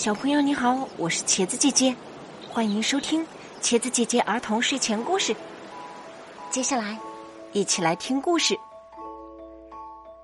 [0.00, 1.94] 小朋友你好，我是茄子姐姐，
[2.48, 3.22] 欢迎收听
[3.60, 5.36] 茄子姐姐儿童睡前故事。
[6.48, 6.98] 接下来，
[7.52, 8.58] 一起来听故事：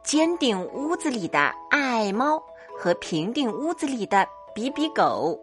[0.02, 2.42] 尖顶屋子里的爱猫
[2.78, 5.38] 和平顶屋子里的比比狗。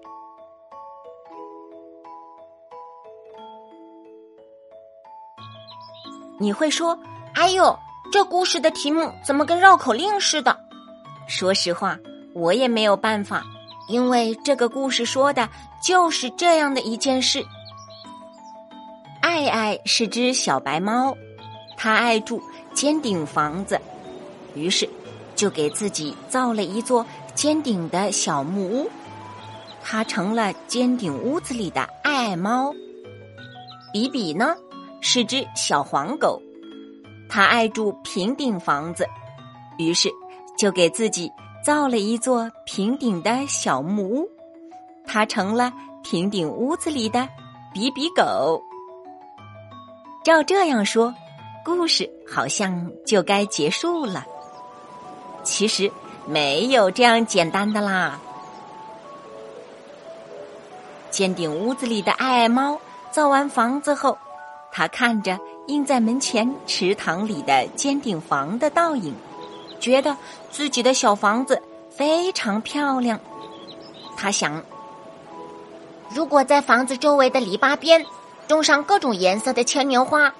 [6.40, 6.98] 你会说
[7.38, 7.78] ：“哎呦，
[8.12, 10.60] 这故事的题目怎么跟绕口令似的？”
[11.30, 11.96] 说实话，
[12.34, 13.44] 我也没有办法。
[13.88, 15.50] 因为这个故事说的
[15.82, 17.44] 就是这样的一件事。
[19.22, 21.16] 爱爱是只小白猫，
[21.78, 22.42] 它爱住
[22.74, 23.80] 尖顶房子，
[24.56, 24.90] 于是
[25.36, 28.90] 就给自己造了一座尖顶的小木屋，
[29.84, 32.74] 它成了尖顶屋子里的爱爱猫。
[33.92, 34.56] 比比呢，
[35.02, 36.42] 是只小黄狗，
[37.30, 39.08] 它爱住平顶房子，
[39.78, 40.10] 于是
[40.58, 41.32] 就给自己。
[41.64, 44.30] 造了一座平顶的小木屋，
[45.06, 45.72] 它成了
[46.04, 47.26] 平顶屋子里的
[47.74, 48.62] 比比狗。
[50.26, 51.16] 照这样说，
[51.64, 54.26] 故事好像就该结束了。
[55.44, 55.90] 其实
[56.26, 58.20] 没有这样简单的啦。
[61.10, 62.78] 尖顶屋子里的爱爱猫
[63.10, 64.18] 造完房子后，
[64.70, 69.16] 它看着映在门前池塘里的尖顶房的倒影。
[69.84, 70.16] 觉得
[70.50, 73.20] 自己的小房子非常漂亮，
[74.16, 74.64] 他想，
[76.10, 78.06] 如果在房子周围的篱笆边
[78.48, 80.34] 种上各种颜色的牵牛花，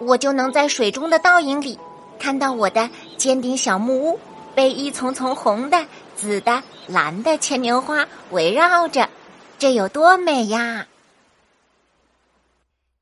[0.00, 1.78] 我就能在水中的倒影里
[2.18, 4.18] 看到我的尖顶小木屋
[4.56, 9.08] 被一丛丛红的、紫的、蓝的牵牛花围绕着，
[9.56, 10.88] 这有多美呀！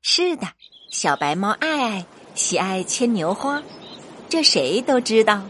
[0.03, 0.45] 是的，
[0.91, 3.63] 小白猫爱爱喜爱牵牛花，
[4.29, 5.41] 这谁都知道。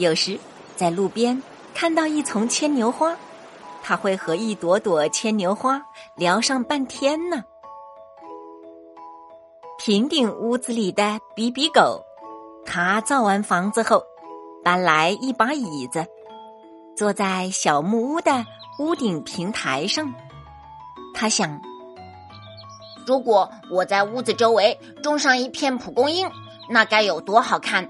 [0.00, 0.40] 有时
[0.76, 1.42] 在路边
[1.74, 3.14] 看到一丛牵牛花，
[3.82, 5.82] 他会和一朵朵牵牛花
[6.16, 7.44] 聊上半天呢。
[9.78, 12.02] 平顶屋子里的比比狗，
[12.64, 14.02] 他造完房子后，
[14.64, 16.06] 搬来一把椅子，
[16.96, 18.46] 坐在小木屋的
[18.78, 20.14] 屋顶平台上。
[21.14, 21.60] 他想：
[23.06, 26.26] 如果我在屋子周围种上一片蒲公英，
[26.70, 27.86] 那该有多好看！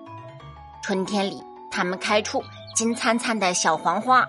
[0.82, 1.40] 春天里。
[1.70, 2.42] 它们开出
[2.74, 4.26] 金灿灿的小黄花，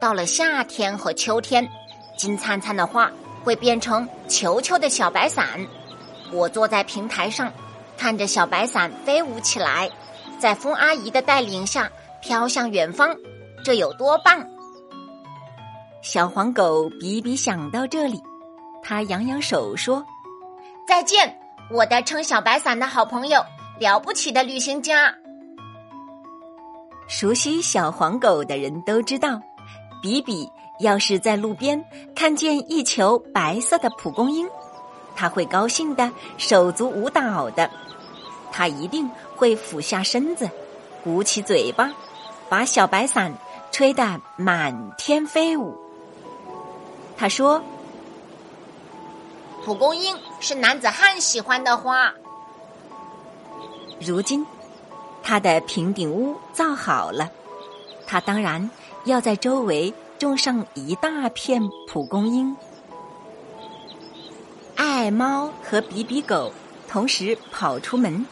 [0.00, 1.68] 到了夏天和秋天，
[2.16, 3.10] 金灿灿的花
[3.44, 5.66] 会变成球球的小白伞。
[6.32, 7.52] 我坐在平台上，
[7.96, 9.90] 看着小白伞飞舞起来，
[10.38, 11.90] 在风阿姨的带领下
[12.20, 13.16] 飘向远方，
[13.64, 14.46] 这有多棒！
[16.02, 18.22] 小黄狗比比想到这里，
[18.82, 20.04] 它扬扬手说
[20.86, 21.38] ：“再见，
[21.70, 23.44] 我的撑小白伞的好朋友，
[23.78, 25.14] 了不起的旅行家。”
[27.08, 29.40] 熟悉小黄狗的人都知道，
[30.02, 30.48] 比比
[30.78, 31.82] 要是在路边
[32.14, 34.46] 看见一球白色的蒲公英，
[35.16, 37.68] 他会高兴的手足舞蹈的。
[38.52, 40.48] 他一定会俯下身子，
[41.02, 41.90] 鼓起嘴巴，
[42.48, 43.32] 把小白伞
[43.72, 45.74] 吹得满天飞舞。
[47.16, 47.62] 他说
[49.64, 52.12] ：“蒲公英是男子汉喜欢的花。”
[53.98, 54.46] 如今。
[55.28, 57.30] 他的平顶屋造好了，
[58.06, 58.70] 他当然
[59.04, 62.56] 要在周围种上一大片蒲公英。
[64.74, 66.50] 爱猫和比比狗
[66.88, 68.24] 同时跑出门，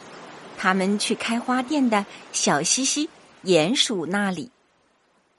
[0.56, 3.10] 他们去开花店的小西西、
[3.44, 4.50] 鼹鼠那里，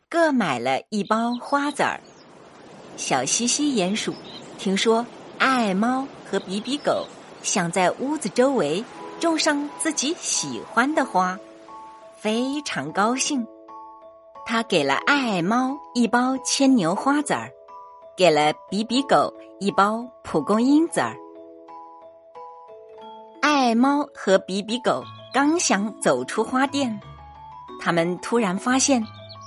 [0.09, 1.99] 各买了一包花籽儿。
[2.97, 4.13] 小西西、鼹鼠
[4.59, 5.03] 听说
[5.39, 7.07] 爱猫和比比狗
[7.41, 8.85] 想在屋子周围
[9.19, 11.35] 种上自己喜欢的花。
[12.27, 13.47] 非常高兴，
[14.45, 17.49] 他给了爱爱猫一包牵牛花籽儿，
[18.17, 21.15] 给了比比狗一包蒲公英籽儿。
[23.41, 25.01] 爱爱猫和比比狗
[25.33, 26.99] 刚想走出花店，
[27.79, 29.01] 他们突然发现，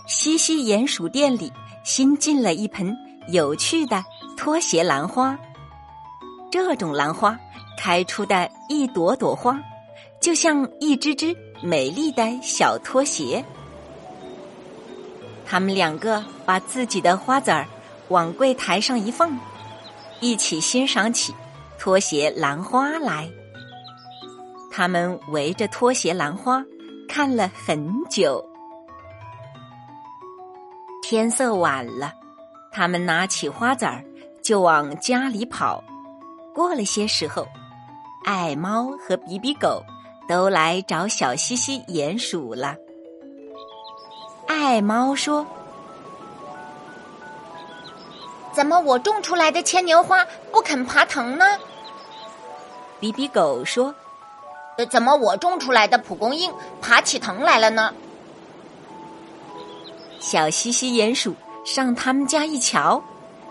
[0.08, 1.52] 西西鼹鼠店里
[1.84, 2.96] 新进了一盆
[3.28, 4.02] 有趣的
[4.38, 5.38] 拖鞋兰花。
[6.50, 7.38] 这种兰花
[7.76, 9.60] 开出的一朵朵花，
[10.18, 11.36] 就像一只只。
[11.62, 13.44] 美丽的小拖鞋，
[15.44, 17.66] 他们两个把自己的花籽儿
[18.08, 19.38] 往柜台上一放，
[20.20, 21.34] 一起欣赏起
[21.78, 23.28] 拖鞋兰花来。
[24.70, 26.64] 他们围着拖鞋兰花
[27.06, 28.42] 看了很久。
[31.02, 32.14] 天色晚了，
[32.72, 34.02] 他们拿起花籽儿
[34.42, 35.84] 就往家里跑。
[36.54, 37.46] 过了些时候，
[38.24, 39.84] 爱猫和比比狗。
[40.30, 42.76] 都来找小西西鼹鼠了。
[44.46, 45.44] 爱猫说
[48.54, 51.44] ：“怎么我种出来的牵牛花不肯爬藤呢？
[53.00, 53.92] 比比狗说
[54.88, 57.92] ：“怎么我种出来的蒲公英爬起藤来了呢？”
[60.20, 61.34] 小西西鼹鼠
[61.64, 63.02] 上他们家一瞧，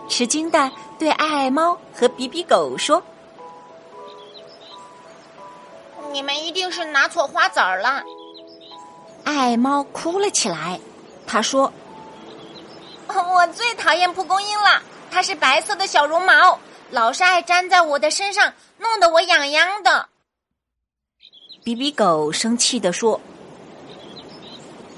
[0.08, 3.02] 吃惊的对爱爱猫和比比狗说
[6.10, 8.02] ：“你们一定是拿错花籽儿了。”
[9.24, 10.80] 爱爱猫哭了起来，
[11.26, 11.72] 他说。
[13.12, 14.80] 我最讨厌蒲公英了，
[15.10, 16.58] 它是白色的小绒毛，
[16.90, 20.08] 老是爱粘在我的身上，弄得我痒痒的。
[21.64, 23.20] 比比狗生气地说：“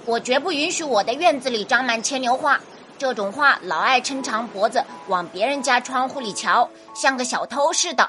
[0.04, 2.60] 我绝不允许我的院子里长满牵牛花，
[2.98, 8.08] 这种花老爱抻长脖子往别人家窗户里瞧，像个小偷似的。”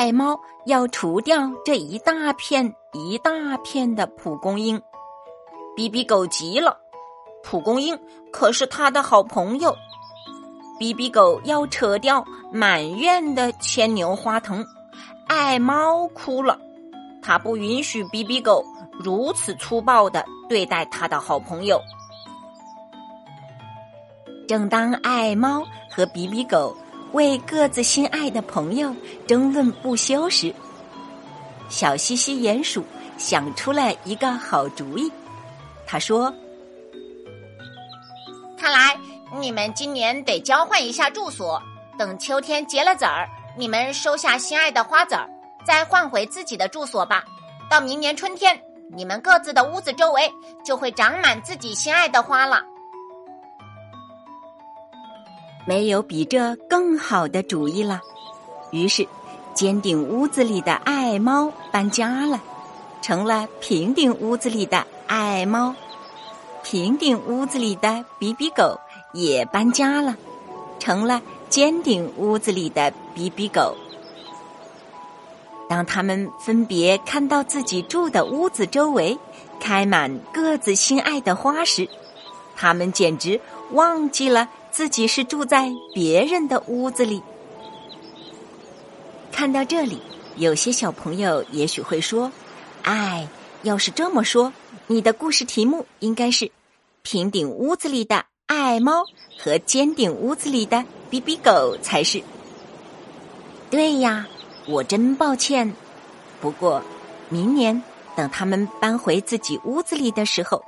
[0.00, 4.80] 爱猫要除掉这一大片一大片的蒲公英，
[5.76, 6.78] 比比狗急了。
[7.44, 8.00] 蒲公英
[8.32, 9.76] 可是他的好朋友，
[10.78, 14.64] 比比狗要扯掉满院的牵牛花藤，
[15.28, 16.58] 爱猫哭了，
[17.20, 18.64] 他不允许比比狗
[19.04, 21.78] 如此粗暴的对待他的好朋友。
[24.48, 26.74] 正当爱猫和比比狗
[27.12, 28.94] 为各自心爱的朋友
[29.26, 30.54] 争论不休时，
[31.68, 32.84] 小西西鼹鼠
[33.18, 35.10] 想出了一个好主意，
[35.86, 36.32] 他说。
[38.56, 38.96] 看来
[39.40, 41.60] 你们今年得交换一下住所，
[41.98, 45.28] 等秋天结了籽儿，你们收下心爱的花籽儿，
[45.64, 47.24] 再换回自己的住所吧。
[47.68, 48.60] 到明年春天，
[48.92, 50.30] 你们各自的屋子周围
[50.64, 52.62] 就会长满自己心爱的花了。
[55.70, 58.00] 没有比这更好的主意了。
[58.72, 59.06] 于是，
[59.54, 62.40] 尖顶屋子里的爱猫搬家了，
[63.00, 65.72] 成了平顶屋子里的爱猫。
[66.64, 68.80] 平顶屋子里的比比狗
[69.12, 70.16] 也搬家了，
[70.80, 73.76] 成了尖顶屋子里的比比狗。
[75.68, 79.16] 当他们分别看到自己住的屋子周围
[79.60, 81.88] 开满各自心爱的花时，
[82.56, 83.40] 他们简直
[83.70, 87.22] 忘记了自己是住在别人的屋子里。
[89.32, 90.00] 看到这里，
[90.36, 92.30] 有些小朋友也许会说
[92.82, 93.28] ：“哎。”
[93.62, 94.50] 要是这么说，
[94.86, 96.50] 你的故事题目应该是
[97.04, 99.04] “平顶屋子里的爱猫
[99.38, 102.22] 和尖顶屋子里的比比狗”才是。
[103.68, 104.26] 对呀，
[104.66, 105.74] 我真抱歉。
[106.40, 106.82] 不过，
[107.28, 107.82] 明年
[108.16, 110.64] 等他们搬回自己屋子里的时候，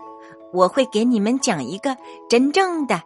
[0.52, 1.96] 我会给你们讲一个
[2.28, 3.02] 真正的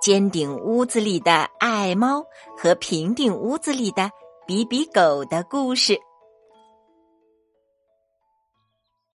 [0.00, 2.24] 尖顶屋子里的爱猫
[2.56, 4.10] 和平顶屋子里的
[4.46, 5.98] 比比狗的故事。